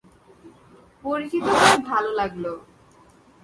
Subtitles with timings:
[1.03, 2.45] পরিচিত হয়ে ভাল লাগল।